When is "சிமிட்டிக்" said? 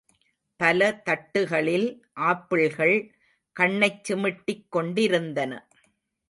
4.03-4.67